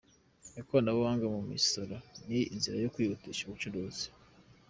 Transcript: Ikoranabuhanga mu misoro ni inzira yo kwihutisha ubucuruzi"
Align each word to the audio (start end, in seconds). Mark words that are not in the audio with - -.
Ikoranabuhanga 0.59 1.25
mu 1.35 1.41
misoro 1.51 1.95
ni 2.27 2.39
inzira 2.55 2.77
yo 2.83 2.91
kwihutisha 2.93 3.41
ubucuruzi" 3.43 4.07